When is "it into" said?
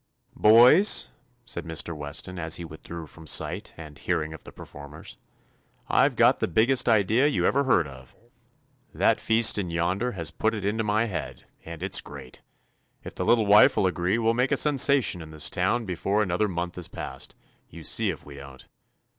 10.55-10.83